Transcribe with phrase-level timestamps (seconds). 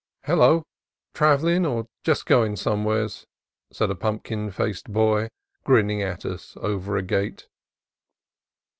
[0.23, 0.63] "Hello!
[1.13, 3.27] travellin' or jest goin' somewheres?"
[3.71, 5.29] said a pumpkin faced boy,
[5.63, 7.47] grinning at us over a gate.